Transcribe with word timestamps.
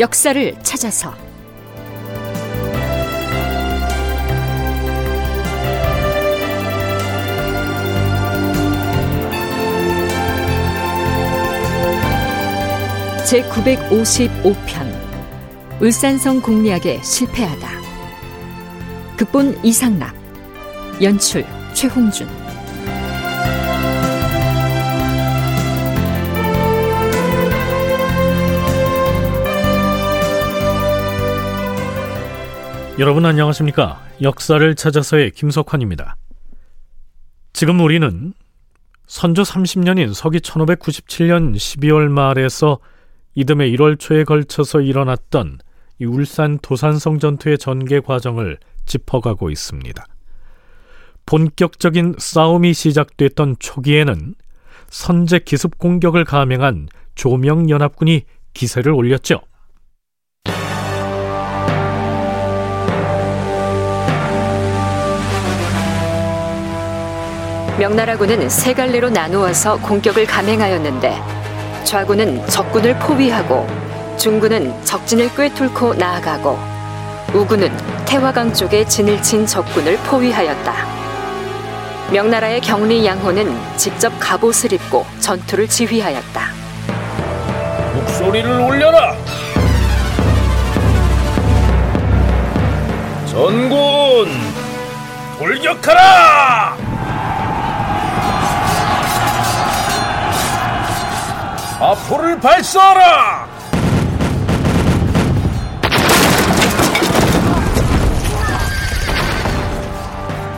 역사를 0.00 0.54
찾아서. 0.62 1.14
제 13.26 13.42
955편 13.42 15.82
울산성 15.82 16.40
공략에 16.40 17.02
실패하다. 17.02 17.68
극본 19.18 19.62
이상락 19.62 20.14
연출 21.02 21.44
최홍준 21.74 22.26
여러분 33.00 33.24
안녕하십니까? 33.24 33.98
역사를 34.20 34.74
찾아서의 34.74 35.30
김석환입니다. 35.30 36.16
지금 37.54 37.80
우리는 37.80 38.34
선조 39.06 39.40
30년인 39.40 40.12
서기 40.12 40.40
1597년 40.40 41.54
12월 41.54 42.08
말에서 42.10 42.78
이듬해 43.34 43.70
1월 43.70 43.98
초에 43.98 44.24
걸쳐서 44.24 44.82
일어났던 44.82 45.60
이 45.98 46.04
울산 46.04 46.58
도산성 46.58 47.20
전투의 47.20 47.56
전개 47.56 48.00
과정을 48.00 48.58
짚어가고 48.84 49.48
있습니다. 49.48 50.04
본격적인 51.24 52.16
싸움이 52.18 52.74
시작됐던 52.74 53.56
초기에는 53.60 54.34
선제 54.90 55.38
기습 55.38 55.78
공격을 55.78 56.26
감행한 56.26 56.90
조명연합군이 57.14 58.24
기세를 58.52 58.92
올렸죠. 58.92 59.40
명나라군은 67.80 68.50
세 68.50 68.74
갈래로 68.74 69.08
나누어서 69.08 69.78
공격을 69.78 70.26
감행하였는데 70.26 71.18
좌군은 71.84 72.46
적군을 72.46 72.98
포위하고 72.98 73.66
중군은 74.18 74.84
적진을 74.84 75.34
꿰뚫고 75.34 75.94
나아가고 75.94 76.58
우군은 77.32 77.74
태화강 78.04 78.52
쪽에 78.52 78.84
진을 78.84 79.22
친 79.22 79.46
적군을 79.46 79.96
포위하였다. 80.00 80.74
명나라의 82.12 82.60
경리 82.60 83.06
양호는 83.06 83.56
직접 83.78 84.12
갑옷을 84.20 84.74
입고 84.74 85.06
전투를 85.20 85.66
지휘하였다. 85.66 86.48
목소리를 87.94 88.60
올려라! 88.60 89.16
전군 93.26 94.28
돌격하라! 95.38 96.79
앞포를 101.90 102.38
발사하라! 102.38 103.48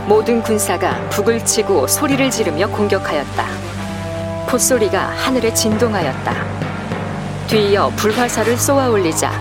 모든 0.06 0.42
군사가 0.42 1.00
북을 1.08 1.42
치고 1.42 1.86
소리를 1.86 2.28
지르며 2.28 2.68
공격하였다. 2.68 3.46
포소리가 4.46 5.06
하늘에 5.16 5.54
진동하였다. 5.54 6.34
뒤이어 7.46 7.88
불화살을 7.96 8.58
쏘아 8.58 8.90
올리자 8.90 9.32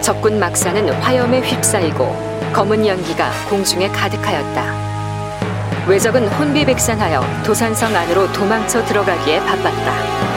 적군 0.00 0.38
막사는 0.38 0.88
화염에 1.00 1.40
휩싸이고 1.40 2.52
검은 2.52 2.86
연기가 2.86 3.32
공중에 3.50 3.88
가득하였다. 3.88 5.88
외적은 5.88 6.28
혼비백산하여 6.28 7.42
도산성 7.42 7.96
안으로 7.96 8.32
도망쳐 8.32 8.84
들어가기에 8.84 9.40
바빴다. 9.40 10.31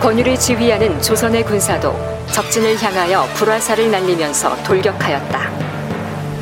권유를 0.00 0.38
지휘하는 0.38 1.00
조선의 1.02 1.44
군사도 1.44 1.94
적진을 2.32 2.82
향하여 2.82 3.24
불화살을 3.34 3.90
날리면서 3.90 4.56
돌격하였다. 4.62 5.50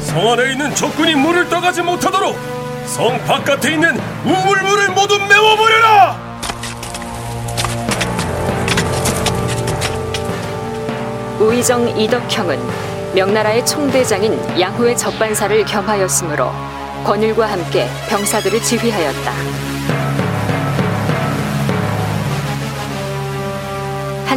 성 0.00 0.30
안에 0.30 0.52
있는 0.52 0.72
적군이 0.76 1.16
물을 1.16 1.48
떠가지 1.48 1.82
못하도록 1.82 2.36
성 2.86 3.18
바깥에 3.24 3.72
있는 3.72 3.98
우물물을 4.24 4.90
모두 4.90 5.18
메워버려라! 5.18 6.28
우의정 11.40 11.98
이덕형은 11.98 12.60
명나라의 13.14 13.66
총대장인 13.66 14.38
양호의 14.60 14.96
적반사를 14.96 15.64
겸하였으므로 15.64 16.52
권율과 17.04 17.50
함께 17.50 17.88
병사들을 18.08 18.62
지휘하였다. 18.62 19.77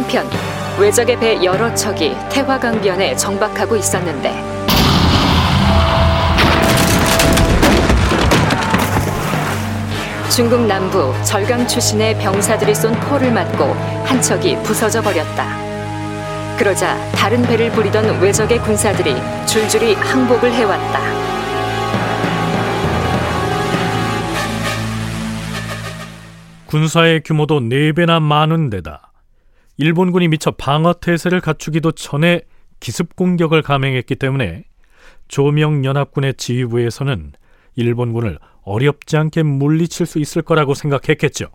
한편 0.02 0.28
외적의 0.80 1.16
배 1.20 1.44
여러 1.44 1.72
척이 1.74 2.16
태화강변에 2.28 3.14
정박하고 3.14 3.76
있었는데 3.76 4.32
중국 10.28 10.66
남부 10.66 11.14
절강 11.24 11.68
출신의 11.68 12.18
병사들이 12.18 12.74
쏜 12.74 12.92
포를 13.00 13.30
맞고 13.32 13.64
한 14.04 14.20
척이 14.20 14.56
부서져 14.62 15.00
버렸다. 15.02 15.46
그러자 16.56 16.96
다른 17.12 17.42
배를 17.42 17.70
부리던 17.70 18.20
외적의 18.20 18.58
군사들이 18.60 19.14
줄줄이 19.46 19.94
항복을 19.94 20.52
해왔다. 20.52 21.00
군사의 26.66 27.22
규모도 27.22 27.60
4배나 27.60 28.20
많은 28.20 28.70
데다 28.70 29.11
일본군이 29.76 30.28
미처 30.28 30.50
방어 30.50 30.94
태세를 30.94 31.40
갖추기도 31.40 31.92
전에 31.92 32.42
기습 32.80 33.16
공격을 33.16 33.62
감행했기 33.62 34.16
때문에 34.16 34.64
조명 35.28 35.84
연합군의 35.84 36.34
지휘부에서는 36.34 37.32
일본군을 37.76 38.38
어렵지 38.64 39.16
않게 39.16 39.42
물리칠 39.42 40.06
수 40.06 40.18
있을 40.18 40.42
거라고 40.42 40.74
생각했겠죠. 40.74 41.46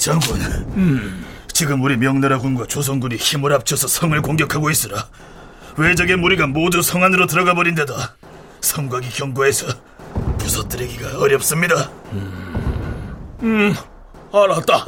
장군, 0.00 0.40
음. 0.76 1.26
지금 1.52 1.82
우리 1.82 1.94
명나라 1.94 2.38
군과 2.38 2.66
조선군이 2.66 3.16
힘을 3.16 3.52
합쳐서 3.52 3.86
성을 3.86 4.20
공격하고 4.22 4.70
있으라 4.70 5.06
외적의 5.76 6.16
무리가 6.16 6.46
모두 6.46 6.82
성 6.82 7.02
안으로 7.04 7.26
들어가 7.26 7.54
버린 7.54 7.74
데다 7.74 8.14
성곽이 8.60 9.10
견고해서 9.10 9.66
부서뜨리기가 10.38 11.18
어렵습니다. 11.18 11.90
음, 12.12 13.36
음, 13.42 13.74
알았다. 14.32 14.86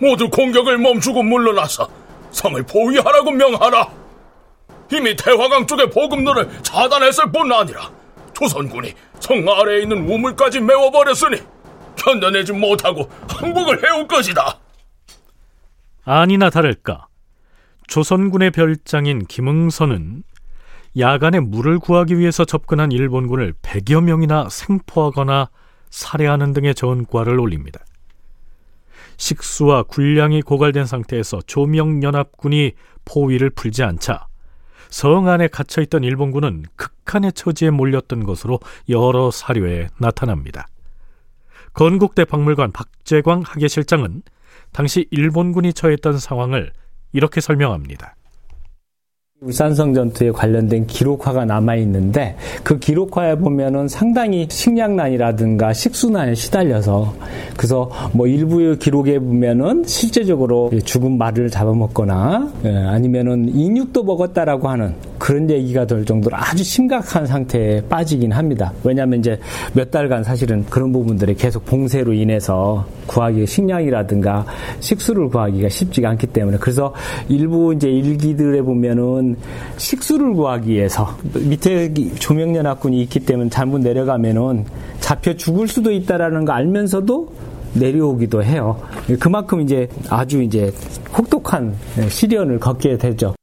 모두 0.00 0.28
공격을 0.30 0.78
멈추고 0.78 1.22
물러나서 1.22 1.88
성을 2.30 2.62
포위하라고 2.62 3.30
명하라. 3.32 3.88
이미 4.92 5.14
태화강 5.14 5.66
쪽의 5.66 5.90
보급로를 5.90 6.48
차단했을 6.62 7.30
뿐 7.30 7.52
아니라 7.52 7.90
조선군이 8.34 8.94
성 9.20 9.46
아래에 9.48 9.82
있는 9.82 10.08
우물까지 10.08 10.60
메워버렸으니 10.60 11.38
견뎌내지 11.96 12.52
못하고 12.52 13.08
항복을 13.28 13.84
해올 13.86 14.08
것이다. 14.08 14.58
아니나 16.04 16.50
다를까 16.50 17.06
조선군의 17.90 18.52
별장인 18.52 19.26
김응선은 19.26 20.22
야간에 20.98 21.40
물을 21.40 21.80
구하기 21.80 22.18
위해서 22.18 22.44
접근한 22.44 22.92
일본군을 22.92 23.52
100여 23.62 24.00
명이나 24.00 24.48
생포하거나 24.48 25.50
살해하는 25.90 26.52
등의 26.52 26.76
전과를 26.76 27.40
올립니다. 27.40 27.80
식수와 29.16 29.82
군량이 29.82 30.42
고갈된 30.42 30.86
상태에서 30.86 31.40
조명연합군이 31.48 32.74
포위를 33.04 33.50
풀지 33.50 33.82
않자 33.82 34.28
성 34.88 35.26
안에 35.26 35.48
갇혀있던 35.48 36.04
일본군은 36.04 36.66
극한의 36.76 37.32
처지에 37.32 37.70
몰렸던 37.70 38.22
것으로 38.22 38.60
여러 38.88 39.32
사료에 39.32 39.88
나타납니다. 39.98 40.68
건국대 41.72 42.24
박물관 42.24 42.70
박재광 42.70 43.42
학예실장은 43.44 44.22
당시 44.72 45.08
일본군이 45.10 45.72
처했던 45.72 46.18
상황을 46.18 46.72
이렇게 47.12 47.40
설명합니다. 47.40 48.14
울산성 49.42 49.94
전투에 49.94 50.30
관련된 50.32 50.86
기록화가 50.86 51.46
남아 51.46 51.76
있는데 51.76 52.36
그 52.62 52.78
기록화에 52.78 53.36
보면은 53.36 53.88
상당히 53.88 54.46
식량난이라든가 54.50 55.72
식수난에 55.72 56.34
시달려서 56.34 57.14
그래서 57.56 57.90
뭐 58.12 58.26
일부의 58.26 58.78
기록에 58.78 59.18
보면은 59.18 59.82
실제적으로 59.86 60.70
죽은 60.84 61.16
말을 61.16 61.48
잡아먹거나 61.48 62.52
예, 62.66 62.68
아니면은 62.68 63.48
인육도 63.48 64.02
먹었다라고 64.02 64.68
하는 64.68 64.94
그런 65.16 65.48
얘기가 65.48 65.86
될 65.86 66.04
정도로 66.04 66.36
아주 66.36 66.62
심각한 66.62 67.26
상태에 67.26 67.80
빠지긴 67.88 68.32
합니다. 68.32 68.72
왜냐하면 68.84 69.20
이제 69.20 69.38
몇 69.72 69.90
달간 69.90 70.22
사실은 70.22 70.66
그런 70.68 70.92
부분들이 70.92 71.34
계속 71.34 71.64
봉쇄로 71.64 72.12
인해서 72.12 72.86
구하기 73.06 73.46
식량이라든가 73.46 74.44
식수를 74.80 75.28
구하기가 75.28 75.68
쉽지가 75.68 76.10
않기 76.10 76.26
때문에 76.28 76.58
그래서 76.58 76.94
일부 77.28 77.72
이제 77.74 77.88
일기들에 77.88 78.62
보면은 78.62 79.29
식수를 79.76 80.34
구하기 80.34 80.70
위해서 80.70 81.16
밑에 81.34 81.92
조명연합군이 82.18 83.02
있기 83.02 83.20
때문에 83.20 83.50
잘못 83.50 83.78
내려가면은 83.78 84.64
잡혀 85.00 85.34
죽을 85.34 85.68
수도 85.68 85.92
있다라는 85.92 86.44
거 86.44 86.52
알면서도 86.52 87.32
내려오기도 87.74 88.42
해요. 88.42 88.80
그만큼 89.18 89.60
이제 89.60 89.88
아주 90.08 90.42
이제 90.42 90.72
혹독한 91.16 91.74
시련을 92.08 92.58
겪게 92.58 92.98
되죠. 92.98 93.34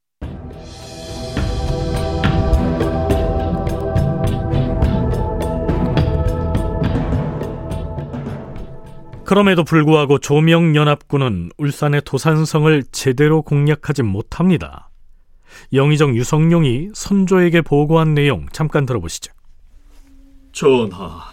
그럼에도 9.24 9.62
불구하고 9.62 10.20
조명연합군은 10.20 11.50
울산의 11.58 12.00
도산성을 12.06 12.84
제대로 12.92 13.42
공략하지 13.42 14.02
못합니다. 14.02 14.88
영의정 15.72 16.16
유성룡이 16.16 16.90
선조에게 16.94 17.62
보고한 17.62 18.14
내용 18.14 18.46
잠깐 18.52 18.86
들어보시죠. 18.86 19.32
전하, 20.52 21.24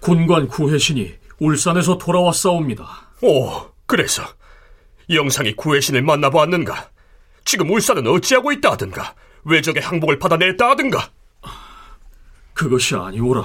군관 0.00 0.48
구혜신이 0.48 1.14
울산에서 1.40 1.98
돌아왔사옵니다. 1.98 2.86
오, 3.22 3.70
그래서 3.86 4.22
영상이 5.10 5.54
구혜신을 5.54 6.02
만나보았는가? 6.02 6.90
지금 7.44 7.70
울산은 7.70 8.06
어찌하고 8.06 8.52
있다 8.52 8.72
하든가? 8.72 9.14
왜적의 9.44 9.82
항복을 9.82 10.18
받아냈다 10.18 10.68
하든가? 10.70 11.10
그것이 12.52 12.96
아니오라. 12.96 13.44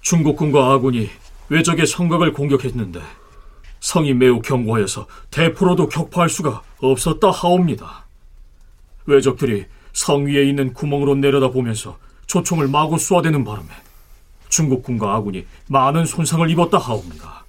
중국군과 0.00 0.72
아군이 0.72 1.10
왜적의 1.50 1.86
성곽을 1.86 2.32
공격했는데 2.32 3.00
성이 3.80 4.14
매우 4.14 4.40
견고하여서 4.40 5.06
대포로도 5.30 5.88
격파할 5.88 6.28
수가 6.28 6.62
없었다 6.80 7.30
하옵니다. 7.30 8.07
왜적들이 9.08 9.64
성 9.94 10.26
위에 10.26 10.44
있는 10.44 10.74
구멍으로 10.74 11.14
내려다보면서 11.16 11.98
조총을 12.26 12.68
마구 12.68 12.98
쏘아대는 12.98 13.42
바람에 13.42 13.68
중국군과 14.50 15.14
아군이 15.14 15.46
많은 15.68 16.04
손상을 16.04 16.48
입었다 16.50 16.76
하옵니다. 16.76 17.44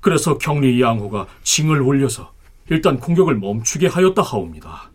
그래서 0.00 0.36
경리 0.38 0.80
양호가 0.82 1.28
징을 1.44 1.80
올려서 1.80 2.32
일단 2.68 2.98
공격을 2.98 3.36
멈추게 3.36 3.86
하였다 3.86 4.22
하옵니다. 4.22 4.90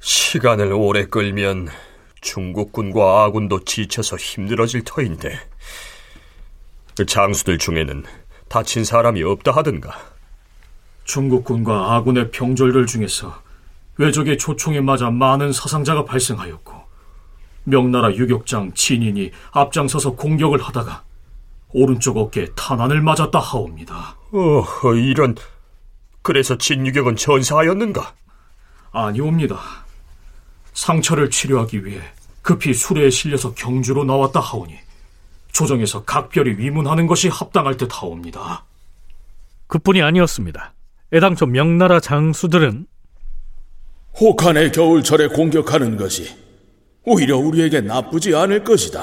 시간을 0.00 0.72
오래 0.74 1.06
끌면 1.06 1.68
중국군과 2.20 3.24
아군도 3.24 3.64
지쳐서 3.64 4.16
힘들어질 4.16 4.82
터인데 4.84 5.38
그 6.96 7.06
장수들 7.06 7.56
중에는 7.56 8.04
다친 8.48 8.84
사람이 8.84 9.22
없다 9.22 9.52
하던가. 9.52 9.98
중국군과 11.04 11.94
아군의 11.94 12.30
병졸들 12.30 12.86
중에서 12.86 13.43
외적의 13.96 14.38
초총에 14.38 14.80
맞아 14.80 15.10
많은 15.10 15.52
사상자가 15.52 16.04
발생하였고 16.04 16.72
명나라 17.64 18.12
유격장 18.12 18.74
진인이 18.74 19.30
앞장서서 19.52 20.16
공격을 20.16 20.62
하다가 20.62 21.04
오른쪽 21.70 22.16
어깨에 22.18 22.46
탄환을 22.54 23.00
맞았다 23.00 23.38
하옵니다. 23.38 24.16
어, 24.32 24.94
이런 24.94 25.34
그래서 26.22 26.56
진유격은 26.56 27.16
전사하였는가? 27.16 28.14
아니옵니다. 28.92 29.58
상처를 30.72 31.30
치료하기 31.30 31.84
위해 31.84 32.00
급히 32.42 32.74
수레에 32.74 33.10
실려서 33.10 33.54
경주로 33.54 34.04
나왔다 34.04 34.40
하오니 34.40 34.74
조정에서 35.52 36.04
각별히 36.04 36.56
위문하는 36.58 37.06
것이 37.06 37.28
합당할 37.28 37.76
듯 37.76 37.90
하옵니다. 37.92 38.64
그뿐이 39.66 40.02
아니었습니다. 40.02 40.74
애당초 41.12 41.46
명나라 41.46 42.00
장수들은 42.00 42.86
혹한의 44.20 44.72
겨울철에 44.72 45.28
공격하는 45.28 45.96
것이 45.96 46.28
오히려 47.04 47.36
우리에게 47.36 47.80
나쁘지 47.80 48.34
않을 48.34 48.64
것이다. 48.64 49.02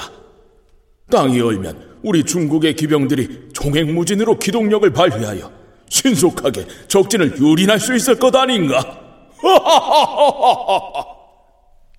땅이 1.10 1.40
얼면 1.40 2.00
우리 2.04 2.24
중국의 2.24 2.76
기병들이 2.76 3.50
종횡무진으로 3.54 4.40
기동력을 4.40 4.90
발휘하여 4.92 5.52
신속하게 5.90 6.66
적진을 6.88 7.40
유린할 7.40 7.80
수 7.80 7.94
있을 7.96 8.18
것 8.18 8.36
아닌가? 8.36 9.00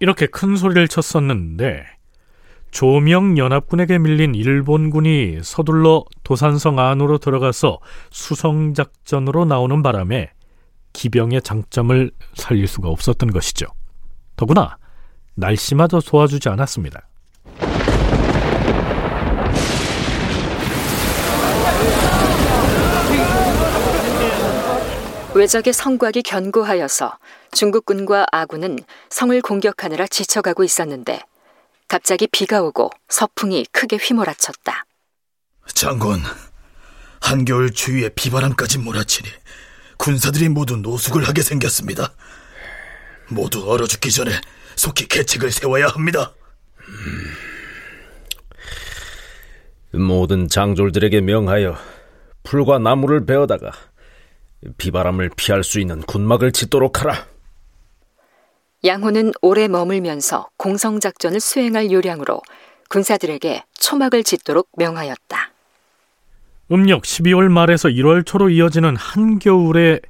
이렇게 0.00 0.26
큰 0.26 0.56
소리를 0.56 0.88
쳤었는데 0.88 1.84
조명 2.72 3.36
연합군에게 3.36 3.98
밀린 3.98 4.34
일본군이 4.34 5.40
서둘러 5.42 6.04
도산성 6.24 6.78
안으로 6.78 7.18
들어가서 7.18 7.78
수성작전으로 8.10 9.44
나오는 9.44 9.82
바람에 9.82 10.30
기병의 10.92 11.42
장점을 11.42 12.10
살릴 12.34 12.66
수가 12.66 12.88
없었던 12.88 13.30
것이죠. 13.32 13.66
더구나 14.36 14.76
날씨마저 15.34 16.00
도와주지 16.00 16.48
않았습니다. 16.48 17.08
외적의 25.34 25.72
성곽이 25.72 26.22
견고하여서 26.22 27.18
중국군과 27.52 28.26
아군은 28.30 28.78
성을 29.08 29.40
공격하느라 29.40 30.06
지쳐가고 30.06 30.62
있었는데 30.62 31.22
갑자기 31.88 32.26
비가 32.26 32.62
오고 32.62 32.90
서풍이 33.08 33.66
크게 33.72 33.96
휘몰아쳤다. 33.96 34.84
장군, 35.74 36.20
한겨울 37.20 37.72
추위에 37.72 38.10
비바람까지 38.10 38.78
몰아치니 38.78 39.28
군사들이 40.02 40.48
모두 40.48 40.76
노숙을 40.78 41.28
하게 41.28 41.42
생겼습니다. 41.42 42.12
모두 43.28 43.70
얼어 43.70 43.86
죽기 43.86 44.10
전에 44.10 44.32
속히 44.74 45.06
계책을 45.06 45.52
세워야 45.52 45.86
합니다. 45.86 46.34
모든 49.92 50.48
장졸들에게 50.48 51.20
명하여 51.20 51.76
풀과 52.42 52.80
나무를 52.80 53.26
베어다가 53.26 53.70
비바람을 54.76 55.30
피할 55.36 55.62
수 55.62 55.78
있는 55.78 56.00
군막을 56.00 56.50
짓도록 56.50 57.00
하라. 57.00 57.24
양호는 58.84 59.30
오래 59.40 59.68
머물면서 59.68 60.48
공성작전을 60.56 61.38
수행할 61.38 61.92
요량으로 61.92 62.42
군사들에게 62.88 63.62
초막을 63.74 64.24
짓도록 64.24 64.68
명하였다. 64.76 65.51
음력 66.72 67.02
12월 67.02 67.50
말에서 67.50 67.90
1월 67.90 68.24
초로 68.24 68.48
이어지는 68.48 68.96
한겨울에 68.96 70.00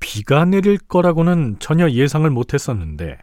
비가 0.00 0.46
내릴 0.46 0.78
거라고는 0.78 1.56
전혀 1.58 1.90
예상을 1.90 2.28
못했었는데 2.30 3.18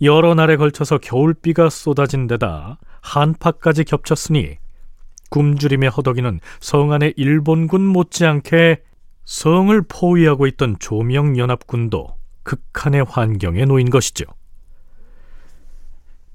여러 0.00 0.34
날에 0.34 0.56
걸쳐서 0.56 0.96
겨울비가 0.96 1.68
쏟아진 1.68 2.26
데다 2.26 2.78
한파까지 3.02 3.84
겹쳤으니 3.84 4.56
굶주림에 5.28 5.88
허덕이는 5.88 6.40
성 6.60 6.92
안의 6.92 7.14
일본군 7.18 7.84
못지않게 7.84 8.82
성을 9.26 9.82
포위하고 9.88 10.46
있던 10.46 10.76
조명연합군도 10.78 12.16
극한의 12.44 13.04
환경에 13.06 13.66
놓인 13.66 13.90
것이죠. 13.90 14.24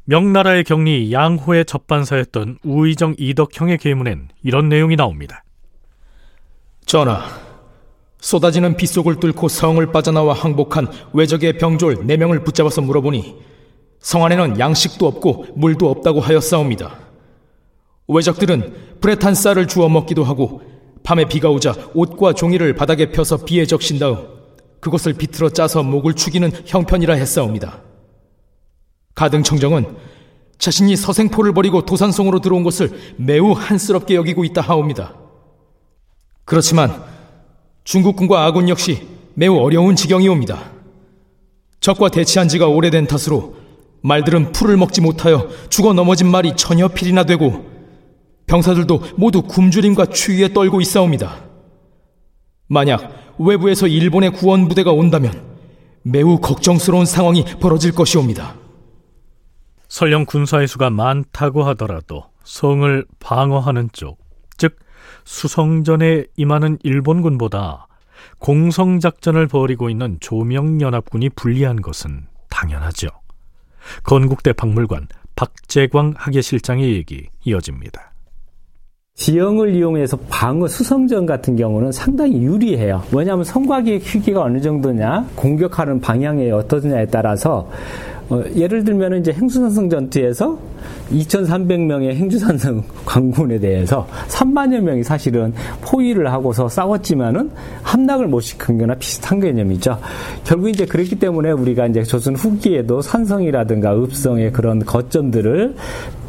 명나라의 0.06 0.66
경리 0.66 1.14
양호의 1.14 1.64
접반사였던 1.66 2.60
우의정 2.64 3.16
이덕형의 3.18 3.78
계문엔 3.78 4.30
이런 4.44 4.68
내용이 4.68 4.98
나옵니다. 4.98 5.44
전하, 6.86 7.24
쏟아지는 8.20 8.76
빗속을 8.76 9.22
뚫고 9.22 9.48
성을 9.48 9.86
빠져나와 9.92 10.34
항복한 10.34 10.88
외적의 11.14 11.58
병졸 11.58 12.06
4명을 12.06 12.44
붙잡아서 12.44 12.82
물어보니 12.82 13.36
성 14.00 14.26
안에는 14.26 14.60
양식도 14.60 15.08
없고 15.08 15.48
물도 15.56 15.90
없다고 15.90 16.20
하였사옵니다. 16.20 17.00
외적들은 18.10 18.98
불에 19.00 19.16
탄 19.16 19.34
쌀을 19.34 19.68
주워 19.68 19.88
먹기도 19.88 20.26
하고 20.26 20.62
밤에 21.04 21.26
비가 21.26 21.50
오자 21.50 21.74
옷과 21.94 22.34
종이를 22.34 22.76
바닥에 22.76 23.12
펴서 23.12 23.38
비에 23.46 23.66
적신 23.66 24.00
다음 24.00 24.18
그것을 24.82 25.14
비틀어 25.14 25.50
짜서 25.50 25.82
목을 25.82 26.14
축이는 26.14 26.52
형편이라 26.66 27.14
했사옵니다. 27.14 27.93
가등청정은 29.16 29.96
자신이 30.58 30.96
서생포를 30.96 31.54
버리고 31.54 31.86
도산성으로 31.86 32.40
들어온 32.40 32.64
것을 32.64 32.92
매우 33.18 33.52
한스럽게 33.52 34.16
여기고 34.16 34.44
있다 34.46 34.62
하옵니다. 34.62 35.16
그렇지만 36.46 37.04
중국군과 37.84 38.46
아군 38.46 38.70
역시 38.70 39.08
매우 39.34 39.58
어려운 39.58 39.96
지경이옵니다. 39.96 40.72
적과 41.80 42.10
대치한 42.10 42.48
지가 42.48 42.68
오래된 42.68 43.08
탓으로 43.08 43.56
말들은 44.02 44.52
풀을 44.52 44.78
먹지 44.78 45.02
못하여 45.02 45.50
죽어 45.70 45.94
넘어진 45.94 46.28
말이 46.28 46.56
천여 46.56 46.90
필이나 46.90 47.24
되고 47.24 47.66
병사들도 48.48 49.02
모두 49.16 49.42
굶주림과 49.42 50.08
추위에 50.08 50.54
떨고 50.54 50.82
있사옵니다. 50.82 51.44
만약 52.68 53.34
외부에서 53.38 53.88
일본의 53.88 54.32
구원 54.32 54.68
부대가 54.68 54.92
온다면 54.92 55.44
매우 56.04 56.40
걱정스러운 56.40 57.06
상황이 57.06 57.44
벌어질 57.60 57.94
것이옵니다. 57.94 58.63
설령 59.94 60.26
군사의 60.26 60.68
수가 60.68 60.90
많다고 60.90 61.62
하더라도 61.66 62.24
성을 62.44 63.06
방어하는 63.20 63.90
쪽, 63.94 64.18
즉 64.58 64.76
수성전에 65.24 66.26
임하는 66.36 66.80
일본군보다 66.82 67.86
공성작전을 68.40 69.46
벌이고 69.46 69.92
있는 69.92 70.18
조명연합군이 70.20 71.30
불리한 71.36 71.84
것은 71.84 72.24
당연하죠. 72.50 73.08
건국대 74.04 74.54
박물관 74.54 75.10
박재광 75.36 76.16
학예실장의 76.18 76.96
얘기 76.96 77.28
이어집니다. 77.46 78.14
지형을 79.14 79.76
이용해서 79.76 80.18
방어 80.28 80.68
수성전 80.68 81.28
같은 81.28 81.56
경우는 81.56 81.92
상당히 81.92 82.42
유리해요. 82.42 83.04
왜냐하면 83.14 83.46
성곽의 83.46 84.00
크기가 84.00 84.42
어느 84.42 84.60
정도냐, 84.60 85.30
공격하는 85.36 86.02
방향이 86.02 86.50
어떠냐에 86.50 87.06
따라서 87.06 87.70
어, 88.30 88.42
예를 88.56 88.84
들면 88.84 89.20
이제 89.20 89.32
행수산성 89.32 89.90
전투에서 89.90 90.58
2,300명의 91.12 92.14
행주산성 92.16 92.84
관군에 93.06 93.60
대해서 93.60 94.08
3만여 94.30 94.80
명이 94.80 95.04
사실은 95.04 95.54
포위를 95.82 96.32
하고서 96.32 96.68
싸웠지만은 96.68 97.52
함락을 97.84 98.28
못 98.28 98.42
시킨 98.42 98.78
거나 98.78 98.96
비슷한 98.96 99.40
개념이죠. 99.40 100.00
결국 100.44 100.70
이제 100.70 100.86
그렇기 100.86 101.20
때문에 101.20 101.52
우리가 101.52 101.88
이제 101.88 102.04
조선 102.04 102.36
후기에도 102.36 103.02
산성이라든가 103.02 103.96
읍성의 103.96 104.54
그런 104.54 104.80
거점들을 104.80 105.76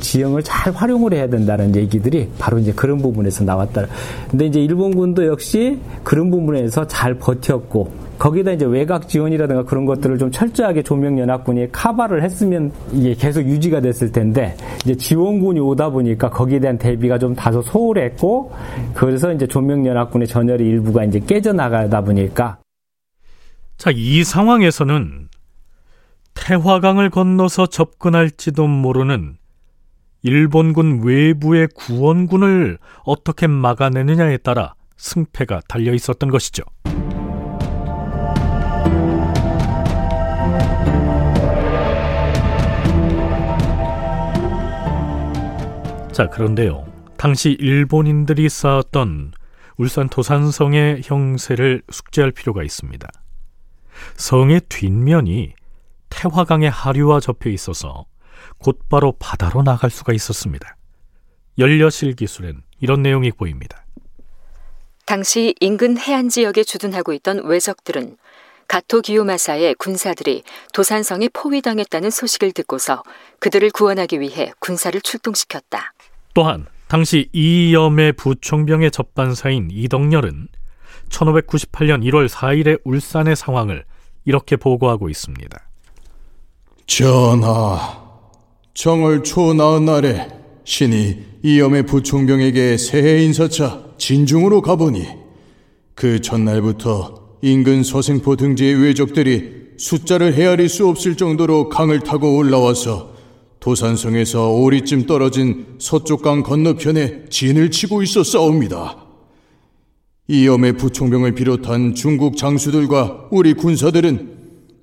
지형을 0.01 0.43
잘 0.43 0.73
활용을 0.73 1.15
해야 1.15 1.29
된다는 1.29 1.75
얘기들이 1.75 2.29
바로 2.39 2.59
이제 2.59 2.73
그런 2.73 2.99
부분에서 2.99 3.45
나왔다. 3.45 3.87
근데 4.31 4.47
이제 4.47 4.61
일본군도 4.61 5.27
역시 5.27 5.79
그런 6.03 6.31
부분에서 6.31 6.87
잘 6.87 7.15
버텼고 7.15 8.04
거기다 8.19 8.53
이제 8.53 8.65
외곽 8.65 9.09
지원이라든가 9.09 9.65
그런 9.65 9.85
것들을 9.87 10.19
좀 10.19 10.31
철저하게 10.31 10.83
조명연합군이 10.83 11.73
카바를 11.73 12.23
했으면 12.23 12.73
이게 12.93 13.15
계속 13.15 13.43
유지가 13.43 13.81
됐을 13.81 14.13
텐데 14.13 14.57
이제 14.83 14.97
지원군이 14.97 15.61
오다 15.61 15.91
보니까 15.91 16.31
거기에 16.31 16.61
대한 16.61 16.79
대비가 16.79 17.19
좀 17.19 17.35
다소 17.35 17.63
소홀했고 17.63 18.53
그래서 18.95 19.33
이제 19.33 19.47
조명연합군의 19.47 20.29
전열의 20.29 20.67
일부가 20.67 21.05
이제 21.05 21.19
깨져나가다 21.21 22.03
보니까 22.03 22.59
자, 23.77 23.91
이 23.93 24.25
상황에서는 24.25 25.29
태화강을 26.35 27.11
건너서 27.11 27.67
접근할지도 27.67 28.67
모르는 28.67 29.37
일본군 30.23 31.03
외부의 31.05 31.69
구원군을 31.75 32.79
어떻게 33.05 33.47
막아내느냐에 33.47 34.39
따라 34.39 34.75
승패가 34.97 35.63
달려 35.69 35.93
있었던 35.93 36.31
것이죠. 36.31 36.63
자, 46.15 46.29
그런데요. 46.29 46.87
당시 47.17 47.57
일본인들이 47.59 48.49
쌓았던 48.49 49.33
울산 49.77 50.09
도산성의 50.09 51.01
형세를 51.03 51.83
숙지할 51.91 52.31
필요가 52.31 52.63
있습니다. 52.63 53.09
성의 54.15 54.61
뒷면이 54.69 55.55
태화강의 56.11 56.71
하류와 56.71 57.19
접혀 57.19 57.51
있어서 57.51 58.07
곧바로 58.59 59.17
바다로 59.19 59.65
나갈 59.65 59.91
수가 59.91 60.13
있었습니다. 60.13 60.77
연려실 61.59 62.15
기술엔 62.15 62.63
이런 62.79 63.03
내용이 63.03 63.33
보입니다. 63.33 63.85
당시 65.07 65.57
인근 65.59 65.99
해안 65.99 66.29
지역에 66.29 66.63
주둔하고 66.63 67.13
있던 67.15 67.45
외적들은 67.45 68.19
가토 68.69 69.01
기요마사의 69.01 69.75
군사들이 69.75 70.45
도산성에 70.73 71.31
포위당했다는 71.33 72.11
소식을 72.11 72.53
듣고서 72.53 73.03
그들을 73.41 73.71
구원하기 73.71 74.21
위해 74.21 74.53
군사를 74.61 74.99
출동시켰다. 75.01 75.94
또한 76.35 76.67
당시 76.89 77.29
이염의 77.33 78.13
부총병의 78.15 78.91
접반사인 78.91 79.69
이덕열은 79.71 80.49
1598년 81.09 82.03
1월 82.05 82.29
4일의 82.29 82.81
울산의 82.85 83.37
상황을 83.37 83.85
이렇게 84.25 84.57
보고하고 84.57 85.09
있습니다. 85.09 85.59
전하, 86.87 88.03
정월 88.75 89.23
초 89.23 89.55
나은 89.55 89.85
날에 89.85 90.29
신이 90.65 91.19
이염의 91.43 91.85
부총병에게 91.87 92.77
새해 92.77 93.23
인사차 93.23 93.85
진중으로 93.99 94.61
가보니 94.63 95.07
그 95.95 96.21
전날부터 96.21 97.39
인근 97.43 97.83
서생포 97.83 98.37
등지의 98.37 98.83
외적들이 98.83 99.65
숫자를 99.79 100.35
헤아릴 100.35 100.69
수 100.69 100.89
없을 100.89 101.17
정도로 101.17 101.69
강을 101.69 102.01
타고 102.01 102.37
올라와서 102.37 103.14
도산성에서 103.65 104.51
오리쯤 104.51 105.07
떨어진 105.07 105.65
서쪽강 105.79 106.43
건너편에 106.43 107.25
진을 107.31 107.71
치고 107.71 108.03
있어 108.03 108.23
싸웁니다. 108.23 109.07
이염의 110.29 110.75
부총병을 110.75 111.35
비롯한 111.35 111.95
중국 111.95 112.37
장수들과 112.37 113.29
우리 113.31 113.55
군사들은 113.55 114.35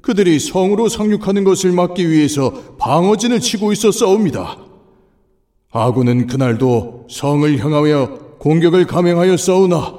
그들이 0.02 0.40
성으로 0.40 0.90
상륙하는 0.90 1.44
것을 1.44 1.72
막기 1.74 2.10
위해서 2.10 2.76
방어진을 2.80 3.40
치고 3.40 3.72
있어 3.72 3.92
싸웁니다. 3.92 4.58
아군은 5.72 6.26
그날도 6.26 7.06
성을 7.08 7.60
향하여 7.60 8.18
공격을 8.40 8.88
감행하여 8.88 9.38
싸우나 9.38 9.94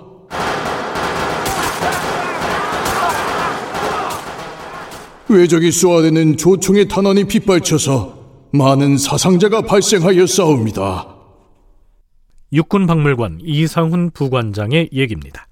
외적이 5.28 5.70
쏘아대는 5.70 6.36
조총의 6.36 6.88
탄환이 6.88 7.24
빗발쳐서 7.24 8.21
많은 8.54 8.98
사상자가 8.98 9.62
발생하여 9.62 10.26
싸웁니다. 10.26 11.06
육군 12.52 12.86
박물관 12.86 13.38
이상훈 13.42 14.10
부관장의 14.10 14.90
얘기입니다. 14.92 15.46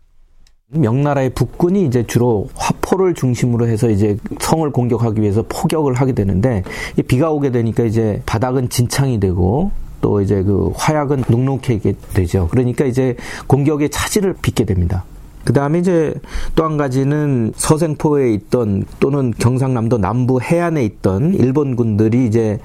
명나라의 0.68 1.30
북군이 1.30 1.86
이제 1.86 2.04
주로 2.06 2.48
화포를 2.54 3.14
중심으로 3.14 3.66
해서 3.66 3.88
이제 3.88 4.18
성을 4.38 4.70
공격하기 4.70 5.20
위해서 5.20 5.42
포격을 5.48 5.94
하게 5.94 6.12
되는데 6.12 6.62
비가 7.08 7.30
오게 7.30 7.50
되니까 7.50 7.84
이제 7.84 8.22
바닥은 8.26 8.68
진창이 8.68 9.18
되고 9.18 9.72
또 10.02 10.20
이제 10.20 10.42
그 10.42 10.70
화약은 10.76 11.24
눅눅하게 11.28 11.94
되죠. 12.14 12.48
그러니까 12.48 12.84
이제 12.84 13.16
공격의 13.46 13.90
차질을 13.90 14.34
빚게 14.42 14.64
됩니다. 14.64 15.04
그 15.44 15.52
다음에 15.52 15.78
이제 15.78 16.14
또 16.54 16.70
한 16.70 16.76
가지는 16.76 17.52
서생포에 17.56 18.32
있던 18.34 18.84
또는 19.00 19.32
경상남도 19.36 19.98
남부 19.98 20.40
해안에 20.40 20.84
있던 20.84 21.34
일본군들이 21.34 22.26
이제 22.26 22.60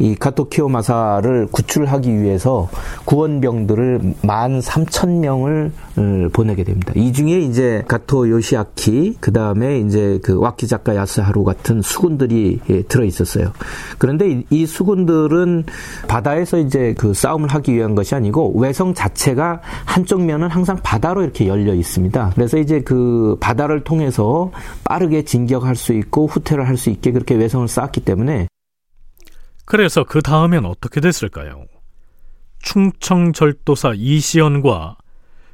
이 0.00 0.14
카토키오마사를 0.14 1.48
구출하기 1.50 2.22
위해서 2.22 2.68
구원병들을 3.04 4.14
만 4.22 4.60
삼천 4.60 5.20
명을 5.20 5.72
어, 5.96 6.28
보내게 6.32 6.62
됩니다. 6.62 6.92
이 6.94 7.12
중에 7.12 7.40
이제 7.40 7.82
가토 7.88 8.30
요시아키, 8.30 9.16
그 9.18 9.32
다음에 9.32 9.80
이제 9.80 10.20
그 10.22 10.38
와키자카 10.38 10.94
야스하루 10.94 11.42
같은 11.42 11.82
수군들이 11.82 12.60
예, 12.70 12.82
들어 12.82 13.04
있었어요. 13.04 13.50
그런데 13.98 14.44
이 14.50 14.66
수군들은 14.66 15.64
바다에서 16.06 16.58
이제 16.58 16.94
그 16.96 17.12
싸움을 17.12 17.48
하기 17.48 17.74
위한 17.74 17.96
것이 17.96 18.14
아니고 18.14 18.56
외성 18.56 18.94
자체가 18.94 19.60
한쪽 19.84 20.22
면은 20.22 20.48
항상 20.48 20.78
바다로 20.84 21.24
이렇게 21.24 21.48
열려 21.48 21.74
있습니다. 21.74 22.17
그래서 22.34 22.58
이제 22.58 22.80
그 22.80 23.36
바다를 23.40 23.84
통해서 23.84 24.50
빠르게 24.84 25.24
진격할 25.24 25.76
수 25.76 25.92
있고 25.92 26.26
후퇴를 26.26 26.66
할 26.66 26.76
수 26.76 26.90
있게 26.90 27.12
그렇게 27.12 27.34
외성을 27.34 27.66
쌓았기 27.66 28.00
때문에 28.02 28.46
그래서 29.64 30.04
그 30.04 30.22
다음엔 30.22 30.64
어떻게 30.64 31.00
됐을까요? 31.00 31.64
충청절도사 32.60 33.92
이시연과 33.96 34.96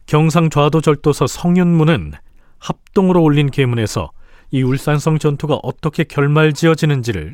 경상좌도절도사 0.06 1.26
성윤무는 1.26 2.12
합동으로 2.58 3.22
올린 3.22 3.50
계문에서 3.50 4.10
이 4.50 4.62
울산성 4.62 5.18
전투가 5.18 5.58
어떻게 5.62 6.04
결말지어지는지를 6.04 7.32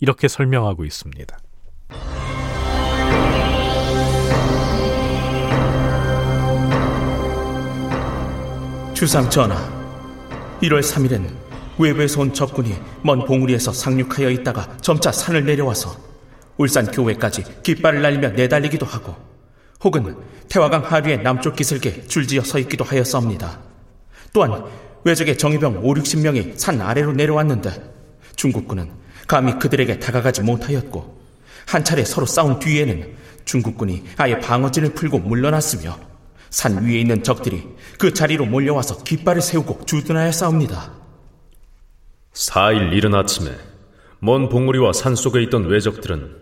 이렇게 0.00 0.28
설명하고 0.28 0.84
있습니다. 0.84 1.36
주상 9.00 9.30
전하, 9.30 9.56
1월 10.60 10.82
3일엔 10.82 11.26
외부에서 11.78 12.20
온 12.20 12.34
적군이 12.34 12.74
먼 13.02 13.24
봉우리에서 13.24 13.72
상륙하여 13.72 14.28
있다가 14.28 14.76
점차 14.82 15.10
산을 15.10 15.46
내려와서 15.46 15.96
울산 16.58 16.84
교회까지 16.84 17.62
깃발을 17.62 18.02
날리며 18.02 18.28
내달리기도 18.32 18.84
하고 18.84 19.16
혹은 19.82 20.18
태화강 20.50 20.82
하류의 20.84 21.22
남쪽 21.22 21.56
기슭에 21.56 22.08
줄지어 22.08 22.42
서 22.42 22.58
있기도 22.58 22.84
하였사옵니다. 22.84 23.58
또한 24.34 24.64
외적의 25.04 25.38
정예병 25.38 25.78
5, 25.78 25.94
60명이 25.94 26.58
산 26.58 26.78
아래로 26.82 27.14
내려왔는데 27.14 27.70
중국군은 28.36 28.90
감히 29.26 29.58
그들에게 29.58 29.98
다가가지 29.98 30.42
못하였고 30.42 31.22
한 31.64 31.82
차례 31.84 32.04
서로 32.04 32.26
싸운 32.26 32.58
뒤에는 32.58 33.16
중국군이 33.46 34.04
아예 34.18 34.38
방어진을 34.40 34.92
풀고 34.92 35.20
물러났으며 35.20 36.09
산 36.50 36.84
위에 36.84 37.00
있는 37.00 37.22
적들이 37.22 37.66
그 37.98 38.12
자리로 38.12 38.44
몰려와서 38.44 39.04
깃발을 39.04 39.40
세우고 39.40 39.86
주둔하여 39.86 40.32
싸웁니다. 40.32 40.92
4일 42.34 42.92
이른 42.92 43.14
아침에 43.14 43.50
먼 44.18 44.48
봉우리와 44.48 44.92
산 44.92 45.14
속에 45.14 45.42
있던 45.44 45.66
외적들은 45.66 46.36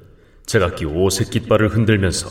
제각기 0.47 0.87
오색 0.87 1.31
깃발을 1.31 1.69
흔들면서 1.69 2.31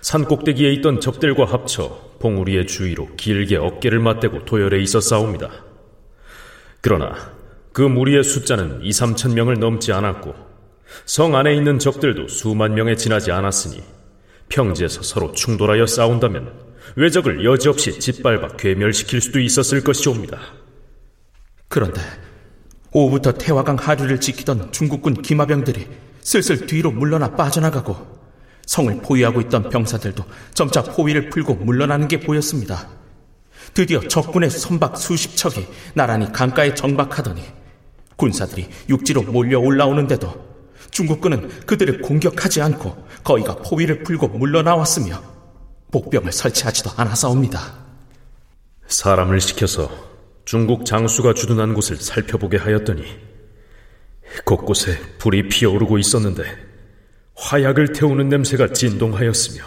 산 0.00 0.24
꼭대기에 0.24 0.72
있던 0.74 1.00
적들과 1.00 1.46
합쳐 1.46 2.16
봉우리의 2.20 2.66
주위로 2.66 3.16
길게 3.16 3.56
어깨를 3.56 4.00
맞대고 4.00 4.44
도열해 4.44 4.80
있어 4.82 5.00
싸웁니다. 5.00 5.50
그러나 6.80 7.14
그 7.72 7.82
무리의 7.82 8.24
숫자는 8.24 8.82
2, 8.82 8.90
3천 8.90 9.34
명을 9.34 9.58
넘지 9.60 9.92
않았고 9.92 10.34
성 11.04 11.36
안에 11.36 11.54
있는 11.54 11.78
적들도 11.78 12.28
수만 12.28 12.74
명에 12.74 12.96
지나지 12.96 13.30
않았으니 13.32 13.82
평지에서 14.48 15.02
서로 15.02 15.32
충돌하여 15.32 15.86
싸운다면 15.86 16.65
외적을 16.94 17.44
여지없이 17.44 17.98
짓밟아 17.98 18.56
괴멸시킬 18.56 19.20
수도 19.20 19.40
있었을 19.40 19.82
것이옵니다. 19.82 20.38
그런데 21.68 22.00
오후부터 22.92 23.32
태화강 23.32 23.76
하류를 23.76 24.20
지키던 24.20 24.72
중국군 24.72 25.20
기마병들이 25.22 25.86
슬슬 26.20 26.66
뒤로 26.66 26.90
물러나 26.90 27.32
빠져나가고 27.32 28.16
성을 28.66 28.96
포위하고 29.02 29.40
있던 29.42 29.68
병사들도 29.68 30.24
점차 30.54 30.82
포위를 30.82 31.28
풀고 31.30 31.54
물러나는 31.54 32.08
게 32.08 32.20
보였습니다. 32.20 32.88
드디어 33.74 34.00
적군의 34.00 34.50
선박 34.50 34.96
수십 34.96 35.36
척이 35.36 35.66
나란히 35.94 36.32
강가에 36.32 36.74
정박하더니 36.74 37.42
군사들이 38.16 38.68
육지로 38.88 39.22
몰려 39.22 39.60
올라오는데도 39.60 40.46
중국군은 40.90 41.48
그들을 41.66 42.00
공격하지 42.00 42.62
않고 42.62 43.06
거의가 43.22 43.56
포위를 43.56 44.02
풀고 44.02 44.28
물러나왔으며 44.28 45.35
복병을 45.96 46.30
설치하지도 46.30 46.90
않아서옵니다. 46.96 47.74
사람을 48.86 49.40
시켜서 49.40 49.90
중국 50.44 50.84
장수가 50.84 51.32
주둔한 51.32 51.72
곳을 51.72 51.96
살펴보게 51.96 52.58
하였더니 52.58 53.02
곳곳에 54.44 54.98
불이 55.18 55.48
피어오르고 55.48 55.96
있었는데 55.98 56.44
화약을 57.34 57.94
태우는 57.94 58.28
냄새가 58.28 58.74
진동하였으며 58.74 59.64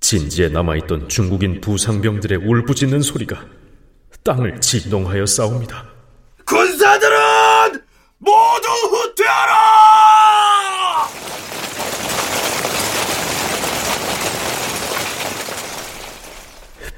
진지에 0.00 0.48
남아있던 0.48 1.08
중국인 1.08 1.60
부상병들의 1.60 2.38
울부짖는 2.38 3.00
소리가 3.00 3.46
땅을 4.24 4.60
진동하여 4.60 5.26
싸웁니다. 5.26 5.86
군사들은 6.44 7.82
모두 8.18 8.68
후퇴하라! 8.90 9.94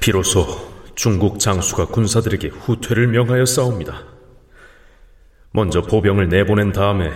비로소 0.07 0.47
중국 0.95 1.37
장수가 1.37 1.87
군사들에게 1.87 2.47
후퇴를 2.47 3.07
명하여 3.07 3.43
싸웁니다. 3.43 4.05
먼저 5.51 5.81
보병을 5.81 6.29
내보낸 6.29 6.71
다음에 6.71 7.11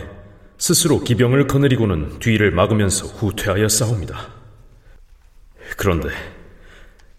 스스로 0.58 1.00
기병을 1.00 1.48
거느리고는 1.48 2.20
뒤를 2.20 2.52
막으면서 2.52 3.06
후퇴하여 3.06 3.70
싸웁니다. 3.70 4.34
그런데 5.78 6.10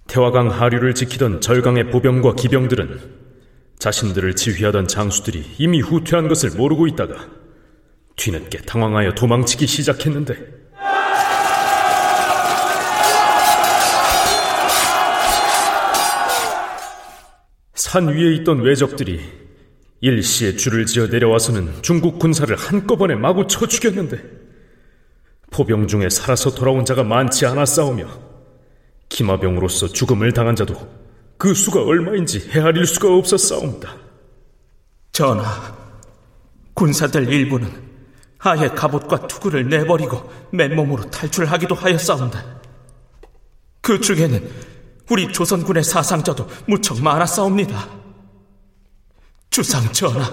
태화강 0.09 0.50
하류를 0.50 0.95
지키던 0.95 1.41
절강의 1.41 1.91
보병과 1.91 2.35
기병들은 2.35 3.00
자신들을 3.79 4.37
지휘하던 4.37 4.88
장수들이 4.88 5.55
이미 5.57 5.81
후퇴한 5.81 6.29
것을 6.29 6.50
모르고 6.50 6.87
있다가 6.87 7.14
뒤늦게 8.17 8.59
당황하여 8.67 9.14
도망치기 9.14 9.67
시작했는데 9.67 10.62
산 17.83 18.07
위에 18.07 18.33
있던 18.37 18.61
외적들이 18.61 19.21
일시에 20.01 20.55
줄을 20.55 20.87
지어 20.87 21.09
내려와서는 21.09 21.83
중국 21.83 22.21
군사를 22.21 22.55
한꺼번에 22.55 23.16
마구 23.16 23.49
쳐 23.49 23.66
죽였는데 23.66 24.23
포병 25.51 25.88
중에 25.88 26.09
살아서 26.09 26.55
돌아온 26.55 26.85
자가 26.85 27.03
많지 27.03 27.45
않아 27.45 27.66
싸우며 27.66 28.07
기마병으로서 29.09 29.88
죽음을 29.88 30.33
당한 30.33 30.55
자도 30.55 30.77
그 31.37 31.55
수가 31.55 31.83
얼마인지 31.83 32.51
헤아릴 32.51 32.87
수가 32.87 33.16
없어 33.16 33.37
싸웁니다. 33.37 33.97
전하, 35.11 35.77
군사들 36.75 37.33
일부는 37.33 37.68
아예 38.38 38.68
갑옷과 38.68 39.27
투구를 39.27 39.68
내버리고 39.68 40.31
맨몸으로 40.53 41.11
탈출하기도 41.11 41.75
하였사온다. 41.75 42.45
그 43.81 44.01
중에는 44.01 44.71
우리 45.12 45.31
조선군의 45.31 45.85
사상자도 45.85 46.48
무척 46.66 47.03
많았사옵니다. 47.03 47.87
주상 49.51 49.92
전하, 49.92 50.27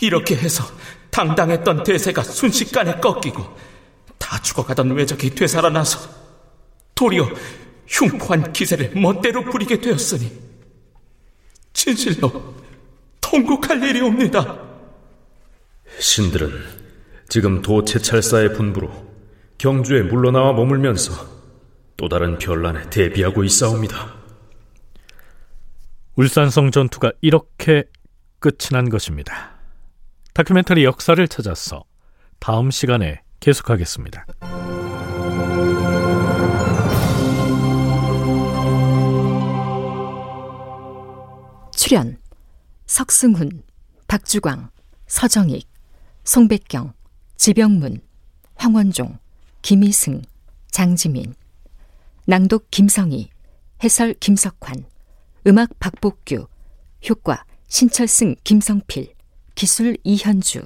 이렇게 0.00 0.36
해서 0.36 0.62
당당했던 1.10 1.82
대세가 1.82 2.22
순식간에 2.22 3.00
꺾이고 3.00 3.44
다 4.16 4.40
죽어가던 4.42 4.92
외적이 4.92 5.34
되살아나서 5.34 6.08
도리어 6.94 7.28
흉포한 7.88 8.52
기세를 8.52 8.92
멋대로 8.94 9.42
부리게 9.46 9.80
되었으니 9.80 10.30
진실로 11.72 12.54
통곡할 13.20 13.82
일이 13.82 14.02
옵니다. 14.02 14.56
신들은 15.98 16.52
지금 17.28 17.60
도채찰사의 17.60 18.52
분부로 18.52 18.92
경주에 19.58 20.02
물러나와 20.02 20.52
머물면서 20.52 21.39
또 22.00 22.08
다른 22.08 22.38
변란에 22.38 22.88
대비하고 22.88 23.44
있사옵니다. 23.44 24.14
울산성 26.14 26.70
전투가 26.70 27.12
이렇게 27.20 27.84
끝이 28.38 28.70
난 28.72 28.88
것입니다. 28.88 29.50
다큐멘터리 30.32 30.82
역사를 30.82 31.28
찾아서 31.28 31.84
다음 32.38 32.70
시간에 32.70 33.20
계속하겠습니다. 33.40 34.24
출연 41.76 42.16
석승훈, 42.86 43.62
박주광, 44.08 44.70
서정익, 45.06 45.68
송백경, 46.24 46.94
지병문, 47.36 48.00
황원종, 48.54 49.18
김희승, 49.60 50.22
장지민 50.70 51.34
낭독 52.30 52.70
김성희, 52.70 53.28
해설 53.82 54.14
김석환, 54.14 54.84
음악 55.48 55.80
박복규, 55.80 56.46
효과 57.08 57.44
신철승 57.66 58.36
김성필, 58.44 59.14
기술 59.56 59.96
이현주. 60.04 60.62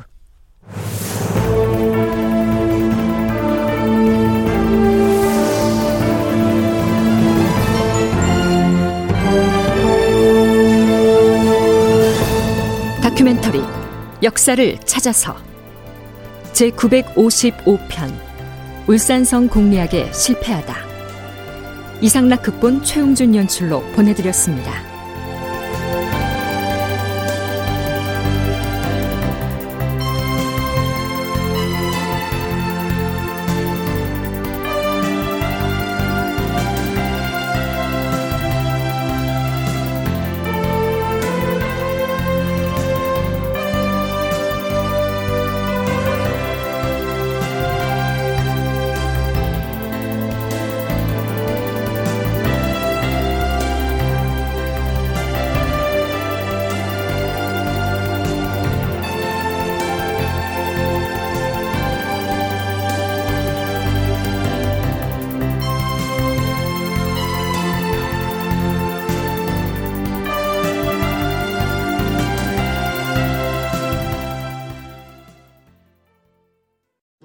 다큐멘터리 13.00 13.62
역사를 14.22 14.79
찾아서 14.81 15.35
제 16.53 16.68
955편 16.68 18.14
울산성 18.87 19.48
공리학에 19.48 20.12
실패하다 20.12 20.93
이상락 22.04 22.42
극본 22.42 22.82
최용준 22.82 23.34
연출로 23.34 23.80
보내드렸습니다. 23.92 24.93